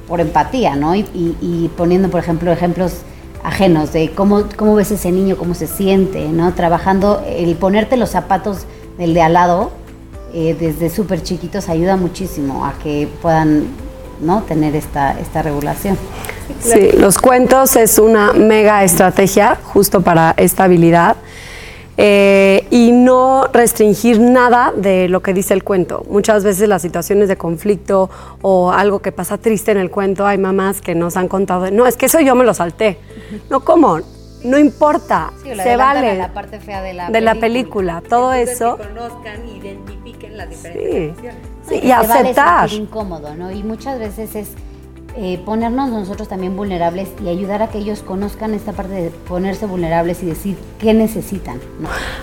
por 0.06 0.20
empatía, 0.20 0.76
¿no? 0.76 0.94
y 0.94 1.70
poniendo, 1.76 2.08
por 2.08 2.20
ejemplo, 2.20 2.52
ejemplos 2.52 3.02
ajenos, 3.42 3.92
de 3.92 4.10
cómo, 4.10 4.44
cómo 4.56 4.74
ves 4.74 4.90
ese 4.90 5.10
niño, 5.10 5.36
cómo 5.36 5.54
se 5.54 5.66
siente, 5.66 6.28
¿no? 6.28 6.54
Trabajando, 6.54 7.24
el 7.26 7.54
ponerte 7.56 7.96
los 7.96 8.10
zapatos 8.10 8.66
del 8.98 9.14
de 9.14 9.22
al 9.22 9.32
lado 9.32 9.72
eh, 10.34 10.56
desde 10.58 10.88
súper 10.88 11.22
chiquitos 11.22 11.68
ayuda 11.68 11.96
muchísimo 11.96 12.64
a 12.64 12.72
que 12.82 13.06
puedan 13.20 13.66
¿no? 14.20 14.42
tener 14.44 14.74
esta, 14.74 15.18
esta 15.20 15.42
regulación. 15.42 15.98
Sí, 16.58 16.90
los 16.96 17.18
cuentos 17.18 17.76
es 17.76 17.98
una 17.98 18.32
mega 18.32 18.82
estrategia 18.82 19.58
justo 19.62 20.00
para 20.00 20.32
esta 20.38 20.64
habilidad. 20.64 21.16
Eh, 21.98 22.66
y 22.70 22.90
no 22.90 23.48
restringir 23.52 24.18
nada 24.18 24.72
de 24.74 25.08
lo 25.08 25.20
que 25.20 25.34
dice 25.34 25.52
el 25.52 25.62
cuento. 25.62 26.04
Muchas 26.08 26.42
veces 26.42 26.68
las 26.68 26.80
situaciones 26.80 27.28
de 27.28 27.36
conflicto 27.36 28.08
o 28.40 28.72
algo 28.72 29.00
que 29.00 29.12
pasa 29.12 29.36
triste 29.36 29.72
en 29.72 29.78
el 29.78 29.90
cuento, 29.90 30.26
hay 30.26 30.38
mamás 30.38 30.80
que 30.80 30.94
nos 30.94 31.16
han 31.16 31.28
contado, 31.28 31.70
no, 31.70 31.86
es 31.86 31.96
que 31.96 32.06
eso 32.06 32.20
yo 32.20 32.34
me 32.34 32.44
lo 32.44 32.54
salté. 32.54 32.98
No, 33.50 33.60
¿cómo? 33.60 34.00
No 34.42 34.58
importa, 34.58 35.32
se 35.42 35.76
vale. 35.76 36.16
La 36.16 36.32
parte 36.32 36.58
fea 36.58 36.82
de 36.82 36.94
la, 36.94 37.06
de 37.06 37.12
película. 37.12 37.34
la 37.34 37.40
película, 37.40 38.02
todo 38.08 38.32
eso. 38.32 38.76
Que 38.76 38.88
conozcan, 38.88 39.48
identifiquen 39.48 40.36
las 40.36 40.50
diferentes 40.50 41.16
sí. 41.20 41.78
Sí, 41.80 41.86
y 41.86 41.90
aceptar. 41.92 42.68
Vale 42.68 42.74
incómodo, 42.74 43.34
¿no? 43.36 43.52
Y 43.52 43.62
muchas 43.62 44.00
veces 44.00 44.34
es 44.34 44.48
eh, 45.16 45.40
ponernos 45.44 45.90
nosotros 45.90 46.28
también 46.28 46.56
vulnerables 46.56 47.10
y 47.22 47.28
ayudar 47.28 47.62
a 47.62 47.68
que 47.68 47.78
ellos 47.78 48.02
conozcan 48.02 48.54
esta 48.54 48.72
parte 48.72 48.94
de 48.94 49.10
ponerse 49.10 49.66
vulnerables 49.66 50.22
y 50.22 50.26
decir 50.26 50.56
qué 50.78 50.94
necesitan. 50.94 51.60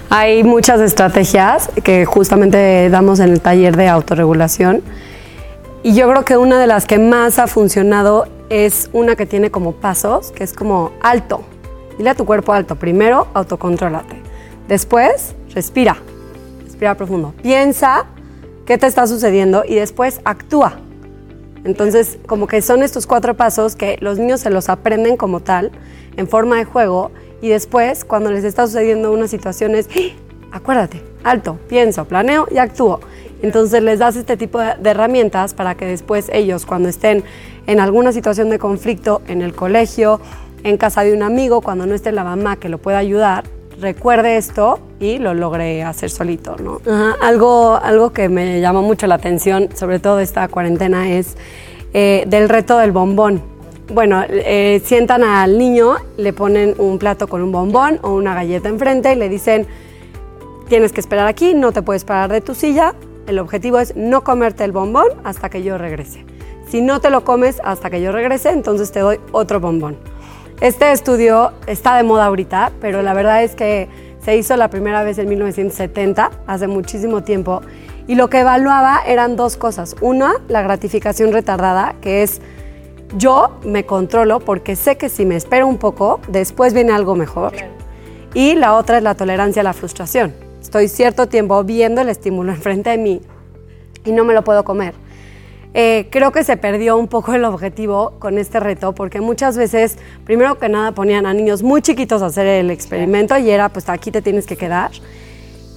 Hay 0.10 0.44
muchas 0.44 0.82
estrategias 0.82 1.70
que 1.84 2.06
justamente 2.06 2.90
damos 2.90 3.20
en 3.20 3.30
el 3.30 3.42
taller 3.42 3.78
de 3.78 3.88
autorregulación 3.88 4.82
y 5.82 5.94
yo 5.94 6.10
creo 6.10 6.26
que 6.26 6.36
una 6.36 6.60
de 6.60 6.68
las 6.68 6.86
que 6.86 7.00
más 7.00 7.40
ha 7.40 7.48
funcionado 7.48 8.28
es 8.50 8.90
una 8.92 9.16
que 9.16 9.26
tiene 9.26 9.50
como 9.50 9.74
pasos, 9.74 10.32
que 10.32 10.44
es 10.44 10.54
como 10.54 10.92
alto. 11.02 11.42
Dile 11.98 12.10
a 12.10 12.16
tu 12.16 12.26
cuerpo 12.26 12.54
alto. 12.54 12.76
Primero, 12.76 13.28
autocontrólate. 13.34 14.16
Después, 14.68 15.36
respira. 15.54 15.98
Respira 16.64 16.96
profundo. 16.96 17.34
Piensa 17.42 18.08
qué 18.66 18.78
te 18.78 18.88
está 18.88 19.08
sucediendo 19.08 19.64
y 19.68 19.76
después 19.76 20.20
actúa. 20.26 20.80
Entonces, 21.70 22.18
como 22.26 22.48
que 22.48 22.64
son 22.64 22.82
estos 22.82 23.06
cuatro 23.06 23.38
pasos 23.38 23.76
que 23.76 23.98
los 24.02 24.18
niños 24.18 24.42
se 24.42 24.50
los 24.50 24.70
aprenden 24.70 25.18
como 25.18 25.40
tal, 25.40 25.72
en 26.18 26.28
forma 26.28 26.58
de 26.58 26.66
juego, 26.66 27.12
y 27.44 27.50
después, 27.50 28.04
cuando 28.06 28.32
les 28.32 28.44
está 28.44 28.66
sucediendo 28.66 29.12
una 29.12 29.28
situación, 29.28 29.76
es, 29.76 29.88
¡Ah! 29.96 30.58
acuérdate, 30.58 31.04
alto, 31.24 31.60
pienso, 31.70 32.06
planeo 32.06 32.48
y 32.50 32.58
actúo. 32.58 33.02
Entonces 33.44 33.84
les 33.84 34.00
das 34.00 34.16
este 34.16 34.36
tipo 34.36 34.60
de, 34.60 34.74
herramientas 34.84 35.54
para 35.54 35.76
que 35.76 35.86
después 35.86 36.32
ellos, 36.34 36.66
cuando 36.66 36.90
estén 36.90 37.24
en 37.68 37.80
alguna 37.80 38.14
situación 38.14 38.50
de 38.50 38.58
conflicto 38.58 39.22
en 39.28 39.44
el 39.44 39.54
colegio, 39.54 40.20
en 40.64 40.76
casa 40.78 41.04
de 41.04 41.14
un 41.14 41.22
amigo, 41.22 41.62
cuando 41.62 41.86
no 41.86 41.94
esté 41.94 42.12
la 42.12 42.24
mamá 42.24 42.56
que 42.56 42.68
lo 42.68 42.80
pueda 42.80 42.98
ayudar, 42.98 43.44
recuerde 43.80 44.38
esto 44.38 44.80
y 45.00 45.18
lo 45.18 45.34
logre 45.34 45.84
hacer 45.84 46.10
solito, 46.10 46.56
¿no? 46.58 46.82
Ajá, 46.86 47.16
Algo, 47.22 47.76
algo 47.82 48.12
que 48.12 48.30
me 48.30 48.60
llamó 48.62 48.82
mucho 48.82 49.08
la 49.08 49.16
atención, 49.16 49.70
sobre 49.76 50.00
todo 50.00 50.20
esta 50.20 50.48
cuarentena, 50.48 51.10
es 51.10 51.38
eh, 51.94 52.24
del 52.28 52.50
reto 52.50 52.78
del 52.78 52.92
bombón. 52.92 53.42
Bueno, 53.92 54.24
eh, 54.30 54.82
sientan 54.84 55.24
al 55.24 55.58
niño, 55.58 55.96
le 56.18 56.32
ponen 56.32 56.76
un 56.78 57.00
plato 57.00 57.28
con 57.28 57.42
un 57.42 57.52
bombón 57.52 58.00
o 58.04 58.14
una 58.14 58.36
galleta 58.36 58.70
enfrente 58.70 59.14
y 59.14 59.16
le 59.16 59.30
dicen, 59.30 59.66
tienes 60.68 60.92
que 60.92 61.00
esperar 61.00 61.28
aquí, 61.28 61.56
no 61.56 61.72
te 61.72 61.82
puedes 61.82 62.06
parar 62.06 62.32
de 62.32 62.42
tu 62.42 62.54
silla. 62.54 62.94
El 63.26 63.40
objetivo 63.40 63.80
es 63.80 63.96
no 63.96 64.24
comerte 64.24 64.64
el 64.64 64.72
bombón 64.72 65.08
hasta 65.24 65.50
que 65.50 65.64
yo 65.64 65.78
regrese. 65.78 66.26
Si 66.68 66.82
no 66.82 67.02
te 67.02 67.10
lo 67.10 67.24
comes 67.24 67.60
hasta 67.64 67.90
que 67.90 68.00
yo 68.00 68.12
regrese, 68.12 68.52
entonces 68.52 68.92
te 68.92 69.00
doy 69.00 69.20
otro 69.32 69.60
bombón. 69.60 69.98
Este 70.62 70.92
estudio 70.92 71.54
está 71.68 71.96
de 71.96 72.04
moda 72.04 72.26
ahorita, 72.26 72.74
pero 72.82 73.02
la 73.02 73.14
verdad 73.14 73.44
es 73.44 73.56
que 73.56 73.88
se 74.22 74.36
hizo 74.36 74.58
la 74.58 74.70
primera 74.70 75.04
vez 75.04 75.18
en 75.18 75.30
1970, 75.30 76.32
hace 76.48 76.68
muchísimo 76.68 77.24
tiempo, 77.24 77.62
y 78.08 78.16
lo 78.16 78.30
que 78.30 78.40
evaluaba 78.40 79.00
eran 79.08 79.38
dos 79.38 79.56
cosas. 79.56 79.96
Una, 80.02 80.34
la 80.50 80.62
gratificación 80.62 81.32
retardada, 81.32 81.96
que 82.02 82.24
es 82.24 82.42
yo 83.16 83.58
me 83.64 83.86
controlo 83.86 84.42
porque 84.42 84.76
sé 84.76 84.98
que 84.98 85.08
si 85.08 85.26
me 85.26 85.38
espero 85.38 85.66
un 85.66 85.78
poco, 85.78 86.20
después 86.28 86.74
viene 86.74 86.92
algo 86.92 87.16
mejor. 87.16 87.54
Y 88.34 88.56
la 88.56 88.74
otra 88.74 88.98
es 88.98 89.04
la 89.04 89.16
tolerancia 89.16 89.62
a 89.62 89.64
la 89.64 89.74
frustración. 89.74 90.34
Estoy 90.62 90.90
cierto 90.90 91.28
tiempo 91.28 91.64
viendo 91.64 92.02
el 92.02 92.10
estímulo 92.10 92.52
enfrente 92.54 92.90
de 92.90 92.98
mí 92.98 93.22
y 94.04 94.12
no 94.12 94.26
me 94.26 94.34
lo 94.34 94.44
puedo 94.44 94.66
comer. 94.66 94.94
Eh, 95.74 96.08
creo 96.10 96.32
que 96.32 96.44
se 96.44 96.58
perdió 96.58 96.98
un 96.98 97.08
poco 97.08 97.34
el 97.34 97.46
objetivo 97.46 98.14
con 98.18 98.40
este 98.40 98.60
reto 98.60 98.94
porque 98.96 99.22
muchas 99.22 99.56
veces, 99.56 99.98
primero 100.26 100.58
que 100.58 100.68
nada, 100.68 100.94
ponían 100.94 101.28
a 101.28 101.34
niños 101.34 101.62
muy 101.62 101.82
chiquitos 101.82 102.24
a 102.24 102.28
hacer 102.28 102.48
el 102.48 102.72
experimento 102.72 103.38
y 103.38 103.52
era, 103.52 103.70
pues 103.70 103.88
aquí 103.88 104.10
te 104.10 104.22
tienes 104.22 104.48
que 104.48 104.58
quedar. 104.58 104.92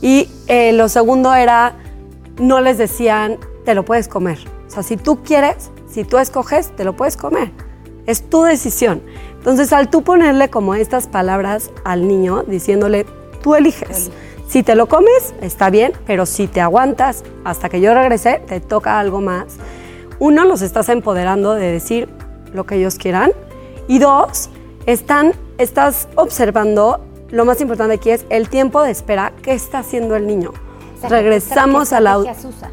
Y 0.00 0.28
eh, 0.48 0.72
lo 0.72 0.88
segundo 0.88 1.34
era, 1.34 1.74
no 2.38 2.60
les 2.60 2.78
decían, 2.78 3.38
te 3.64 3.74
lo 3.74 3.84
puedes 3.84 4.08
comer. 4.08 4.38
O 4.66 4.70
sea, 4.70 4.82
si 4.82 4.96
tú 4.96 5.22
quieres, 5.22 5.70
si 5.90 6.04
tú 6.04 6.18
escoges, 6.18 6.74
te 6.74 6.84
lo 6.84 6.96
puedes 6.96 7.16
comer. 7.16 7.50
Es 8.06 8.28
tu 8.28 8.42
decisión. 8.42 9.02
Entonces, 9.36 9.72
al 9.72 9.90
tú 9.90 10.02
ponerle 10.02 10.48
como 10.48 10.74
estas 10.74 11.06
palabras 11.06 11.70
al 11.84 12.08
niño, 12.08 12.42
diciéndole, 12.44 13.06
tú 13.42 13.54
eliges. 13.54 14.10
Si 14.48 14.62
te 14.62 14.74
lo 14.74 14.86
comes, 14.86 15.34
está 15.40 15.70
bien, 15.70 15.92
pero 16.06 16.26
si 16.26 16.46
te 16.46 16.60
aguantas 16.60 17.24
hasta 17.44 17.68
que 17.68 17.80
yo 17.80 17.94
regrese, 17.94 18.40
te 18.46 18.60
toca 18.60 18.98
algo 18.98 19.20
más. 19.20 19.56
Uno, 20.22 20.44
los 20.44 20.62
estás 20.62 20.88
empoderando 20.88 21.54
de 21.54 21.72
decir 21.72 22.08
lo 22.54 22.64
que 22.64 22.76
ellos 22.76 22.94
quieran. 22.94 23.32
Y 23.88 23.98
dos, 23.98 24.50
están, 24.86 25.32
estás 25.58 26.06
observando, 26.14 27.00
lo 27.32 27.44
más 27.44 27.60
importante 27.60 27.94
aquí 27.94 28.10
es 28.10 28.24
el 28.30 28.48
tiempo 28.48 28.82
de 28.84 28.92
espera 28.92 29.32
que 29.42 29.52
está 29.52 29.80
haciendo 29.80 30.14
el 30.14 30.28
niño. 30.28 30.50
O 30.50 31.00
sea, 31.00 31.08
¿qué- 31.08 31.14
Regresamos 31.16 31.92
a 31.92 31.98
la... 31.98 32.18
usa, 32.18 32.70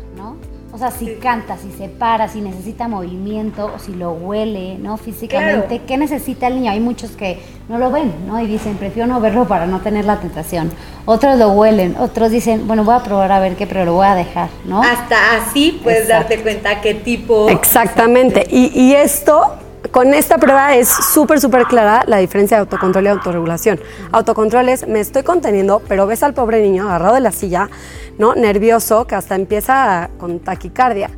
sea, 0.80 0.92
si 0.92 1.16
canta, 1.16 1.58
si 1.58 1.72
se 1.72 1.90
para, 1.90 2.28
si 2.28 2.42
necesita 2.42 2.88
movimiento, 2.88 3.72
o 3.76 3.80
si 3.80 3.94
lo 3.94 4.12
huele, 4.14 4.78
¿no? 4.80 4.98
Físicamente, 4.98 5.68
Claro. 5.68 5.84
¿qué 5.88 5.98
necesita 5.98 6.48
el 6.48 6.56
niño? 6.56 6.72
Hay 6.72 6.80
muchos 6.80 7.12
que 7.12 7.40
no 7.68 7.78
lo 7.78 7.92
ven, 7.92 8.12
¿no? 8.28 8.40
Y 8.42 8.48
dicen, 8.48 8.76
prefiero 8.78 9.08
no 9.08 9.20
verlo 9.20 9.46
para 9.48 9.66
no 9.68 9.80
tener 9.82 10.06
la 10.06 10.20
tentación. 10.20 10.72
Otros 11.06 11.38
lo 11.38 11.50
huelen, 11.52 11.96
otros 12.00 12.32
dicen, 12.32 12.68
bueno, 12.68 12.84
voy 12.84 12.96
a 12.96 13.00
probar 13.04 13.32
a 13.32 13.40
ver 13.40 13.56
qué, 13.56 13.68
pero 13.68 13.86
lo 13.86 13.94
voy 13.94 14.08
a 14.08 14.16
dejar, 14.16 14.50
¿no? 14.66 14.82
Hasta 14.82 15.16
así 15.38 15.80
puedes 15.84 16.04
Exacto. 16.04 16.30
darte 16.30 16.42
cuenta 16.44 16.82
qué 16.82 16.94
tipo. 16.96 17.50
Exactamente. 17.50 18.48
Y, 18.50 18.72
y 18.80 18.96
esto, 18.96 19.54
con 19.92 20.14
esta 20.14 20.38
prueba 20.38 20.76
es 20.76 20.88
súper, 20.88 21.40
súper 21.40 21.66
clara 21.66 22.04
la 22.06 22.18
diferencia 22.18 22.58
de 22.58 22.62
autocontrol 22.62 23.06
y 23.06 23.08
autorregulación. 23.08 23.80
Autocontrol 24.12 24.70
es, 24.70 24.88
me 24.88 25.00
estoy 25.00 25.24
conteniendo, 25.24 25.82
pero 25.88 26.06
ves 26.06 26.24
al 26.24 26.34
pobre 26.34 26.62
niño 26.62 26.84
agarrado 26.84 27.16
de 27.16 27.22
la 27.22 27.32
silla, 27.32 27.70
¿no? 28.18 28.36
Nervioso, 28.36 29.08
que 29.08 29.16
hasta 29.16 29.36
empieza 29.36 30.10
con 30.20 30.40
taquicardia. 30.40 31.10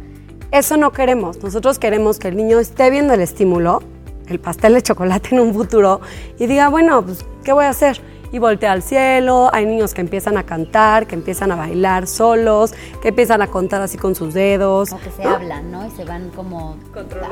Eso 0.51 0.77
no 0.77 0.91
queremos. 0.91 1.41
Nosotros 1.44 1.80
queremos 1.80 2.20
que 2.20 2.27
el 2.27 2.38
niño 2.38 2.60
esté 2.60 2.89
viendo 2.89 3.13
el 3.13 3.22
estímulo, 3.22 3.82
el 4.27 4.39
pastel 4.39 4.74
de 4.74 4.82
chocolate 4.82 5.30
en 5.32 5.41
un 5.41 5.53
futuro, 5.53 6.01
y 6.38 6.48
diga, 6.48 6.70
bueno, 6.70 7.03
pues, 7.03 7.25
¿qué 7.44 7.53
voy 7.53 7.65
a 7.65 7.70
hacer? 7.70 8.01
Y 8.31 8.39
voltea 8.39 8.71
al 8.71 8.81
cielo, 8.81 9.50
hay 9.53 9.65
niños 9.65 9.93
que 9.93 10.01
empiezan 10.01 10.38
a 10.38 10.43
cantar, 10.43 11.05
que 11.05 11.15
empiezan 11.15 11.51
a 11.51 11.55
bailar 11.55 12.07
solos, 12.07 12.73
que 13.01 13.09
empiezan 13.09 13.41
a 13.41 13.47
contar 13.47 13.81
así 13.81 13.97
con 13.97 14.15
sus 14.15 14.33
dedos. 14.33 14.93
O 14.93 14.97
que 15.00 15.11
se 15.11 15.23
¿no? 15.23 15.35
hablan, 15.35 15.69
¿no? 15.71 15.85
Y 15.85 15.91
se 15.91 16.05
van 16.05 16.29
como 16.29 16.77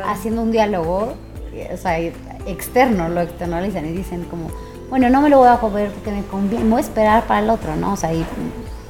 haciendo 0.05 0.41
un 0.41 0.51
diálogo, 0.51 1.13
o 1.73 1.77
sea, 1.77 1.99
externo, 2.45 3.07
lo 3.09 3.21
externalizan 3.21 3.85
y 3.85 3.91
dicen 3.91 4.25
como, 4.25 4.49
bueno, 4.89 5.09
no 5.09 5.21
me 5.21 5.29
lo 5.29 5.37
voy 5.37 5.47
a 5.47 5.57
comer 5.57 5.89
porque 5.91 6.11
me 6.11 6.23
conviene, 6.25 6.69
voy 6.69 6.79
a 6.79 6.81
esperar 6.81 7.23
para 7.25 7.41
el 7.41 7.49
otro, 7.49 7.75
¿no? 7.77 7.93
O 7.93 7.95
sea, 7.95 8.09
hay, 8.09 8.25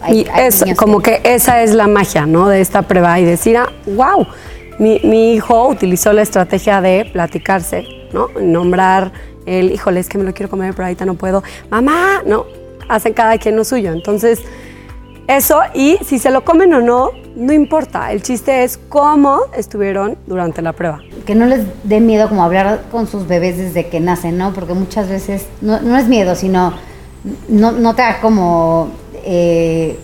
hay- 0.01 0.21
y 0.21 0.27
hay 0.31 0.47
es 0.47 0.63
como 0.77 1.01
que 1.01 1.21
esa 1.23 1.61
es 1.61 1.73
la 1.75 1.87
magia, 1.87 2.25
¿no? 2.25 2.47
De 2.47 2.61
esta 2.61 2.81
prueba 2.83 3.19
y 3.19 3.25
decir, 3.25 3.57
ah, 3.57 3.69
wow, 3.85 4.25
mi, 4.79 4.99
mi 5.03 5.33
hijo 5.33 5.67
utilizó 5.67 6.11
la 6.13 6.21
estrategia 6.23 6.81
de 6.81 7.07
platicarse, 7.11 7.85
¿no? 8.13 8.29
Nombrar 8.41 9.11
el, 9.49 9.71
híjole, 9.71 9.99
es 9.99 10.09
que 10.09 10.17
me 10.17 10.23
lo 10.23 10.33
quiero 10.33 10.49
comer, 10.49 10.73
pero 10.73 10.85
ahorita 10.85 11.05
no 11.05 11.15
puedo. 11.15 11.43
Mamá, 11.71 12.21
no, 12.25 12.45
hacen 12.87 13.13
cada 13.13 13.37
quien 13.37 13.55
lo 13.55 13.63
suyo. 13.63 13.91
Entonces, 13.91 14.41
eso 15.27 15.61
y 15.73 15.97
si 16.03 16.19
se 16.19 16.29
lo 16.31 16.43
comen 16.43 16.73
o 16.73 16.81
no, 16.81 17.11
no 17.35 17.53
importa. 17.53 18.11
El 18.11 18.21
chiste 18.21 18.63
es 18.63 18.77
cómo 18.77 19.41
estuvieron 19.55 20.17
durante 20.27 20.61
la 20.61 20.73
prueba. 20.73 21.01
que 21.25 21.35
no 21.35 21.45
les 21.45 21.61
dé 21.83 21.99
miedo 21.99 22.27
como 22.29 22.43
hablar 22.43 22.85
con 22.91 23.07
sus 23.07 23.27
bebés 23.27 23.57
desde 23.57 23.87
que 23.87 23.99
nacen, 23.99 24.37
¿no? 24.37 24.53
Porque 24.53 24.73
muchas 24.73 25.09
veces 25.09 25.45
no, 25.61 25.97
es 25.97 26.07
miedo, 26.07 26.35
sino 26.35 26.73
no, 27.47 27.95
te 27.95 28.01
da 28.01 28.21
como, 28.21 28.89
eh, 29.23 29.99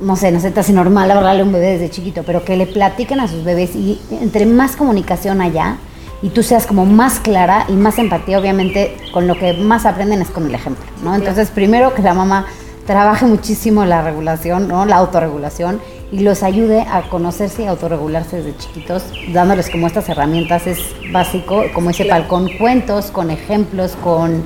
no 0.00 0.16
sé, 0.16 0.32
no 0.32 0.40
sé, 0.40 0.50
te 0.50 0.60
hace 0.60 0.72
normal 0.72 1.10
hablarle 1.10 1.42
a 1.42 1.44
un 1.44 1.52
bebé 1.52 1.72
desde 1.72 1.90
chiquito, 1.90 2.22
pero 2.24 2.44
que 2.44 2.56
le 2.56 2.66
platiquen 2.66 3.20
a 3.20 3.28
sus 3.28 3.44
bebés 3.44 3.74
y 3.74 4.00
entre 4.22 4.46
más 4.46 4.76
comunicación 4.76 5.40
haya 5.40 5.76
y 6.22 6.30
tú 6.30 6.42
seas 6.42 6.66
como 6.66 6.86
más 6.86 7.20
clara 7.20 7.66
y 7.68 7.72
más 7.72 7.98
empatía, 7.98 8.38
obviamente 8.38 8.96
con 9.12 9.26
lo 9.26 9.34
que 9.36 9.52
más 9.54 9.86
aprenden 9.86 10.22
es 10.22 10.30
con 10.30 10.46
el 10.46 10.54
ejemplo, 10.54 10.84
¿no? 11.02 11.14
Entonces, 11.14 11.50
primero 11.50 11.94
que 11.94 12.02
la 12.02 12.14
mamá 12.14 12.46
trabaje 12.86 13.26
muchísimo 13.26 13.84
la 13.84 14.02
regulación, 14.02 14.68
¿no? 14.68 14.86
La 14.86 14.96
autorregulación 14.96 15.80
y 16.12 16.20
los 16.20 16.42
ayude 16.42 16.82
a 16.82 17.02
conocerse 17.02 17.64
y 17.64 17.66
autorregularse 17.66 18.36
desde 18.36 18.56
chiquitos, 18.56 19.02
dándoles 19.32 19.68
como 19.68 19.86
estas 19.88 20.08
herramientas 20.08 20.66
es 20.66 20.78
básico, 21.12 21.64
como 21.74 21.90
ese 21.90 22.04
Claro. 22.04 22.28
con 22.28 22.48
cuentos, 22.48 23.10
con 23.10 23.30
ejemplos, 23.30 23.96
con 24.02 24.44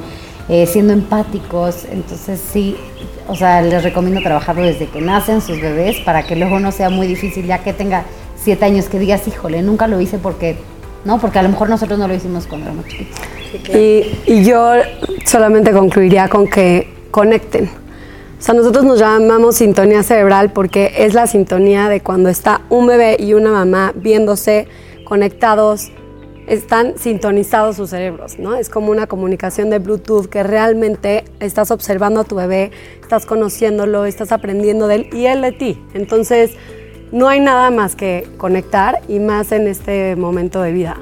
eh, 0.48 0.66
siendo 0.66 0.92
empáticos. 0.92 1.84
Entonces 1.92 2.40
sí, 2.52 2.76
o 3.28 3.36
sea, 3.36 3.62
les 3.62 3.82
recomiendo 3.84 4.20
trabajarlo 4.22 4.62
desde 4.62 4.88
que 4.88 5.00
nacen 5.00 5.40
sus 5.40 5.60
bebés 5.60 5.98
para 6.00 6.24
que 6.24 6.34
luego 6.34 6.58
no 6.58 6.72
sea 6.72 6.90
muy 6.90 7.06
difícil, 7.06 7.46
ya 7.46 7.58
que 7.58 7.72
tenga 7.72 8.04
siete 8.42 8.64
años, 8.64 8.86
que 8.86 8.98
digas, 8.98 9.28
híjole, 9.28 9.62
nunca 9.62 9.86
lo 9.86 10.00
hice 10.00 10.18
porque, 10.18 10.56
no, 11.04 11.18
porque 11.18 11.38
a 11.38 11.42
lo 11.42 11.48
mejor 11.48 11.68
nosotros 11.68 11.98
no 11.98 12.06
lo 12.06 12.14
hicimos 12.14 12.46
cuando 12.46 12.66
éramos 12.66 12.86
chiquitos. 12.86 13.20
Y, 13.74 14.18
y 14.26 14.44
yo 14.44 14.72
solamente 15.24 15.72
concluiría 15.72 16.28
con 16.28 16.46
que 16.46 16.92
conecten. 17.10 17.70
O 18.38 18.42
sea, 18.42 18.54
nosotros 18.54 18.84
nos 18.84 18.98
llamamos 18.98 19.56
sintonía 19.56 20.02
cerebral 20.02 20.52
porque 20.52 20.92
es 20.98 21.12
la 21.12 21.26
sintonía 21.26 21.88
de 21.88 22.00
cuando 22.00 22.28
está 22.28 22.62
un 22.70 22.86
bebé 22.86 23.16
y 23.18 23.34
una 23.34 23.50
mamá 23.50 23.92
viéndose 23.94 24.66
conectados, 25.04 25.90
están 26.46 26.98
sintonizados 26.98 27.76
sus 27.76 27.90
cerebros, 27.90 28.38
¿no? 28.38 28.56
Es 28.56 28.70
como 28.70 28.90
una 28.90 29.06
comunicación 29.06 29.70
de 29.70 29.78
Bluetooth 29.78 30.26
que 30.26 30.42
realmente 30.42 31.24
estás 31.38 31.70
observando 31.70 32.20
a 32.20 32.24
tu 32.24 32.36
bebé, 32.36 32.70
estás 33.02 33.26
conociéndolo, 33.26 34.04
estás 34.04 34.32
aprendiendo 34.32 34.88
de 34.88 34.94
él 34.94 35.08
y 35.12 35.26
él 35.26 35.42
de 35.42 35.52
ti. 35.52 35.82
Entonces, 35.94 36.52
no 37.12 37.28
hay 37.28 37.40
nada 37.40 37.70
más 37.70 37.96
que 37.96 38.28
conectar 38.36 39.00
y 39.08 39.18
más 39.18 39.52
en 39.52 39.66
este 39.66 40.16
momento 40.16 40.62
de 40.62 40.72
vida. 40.72 40.96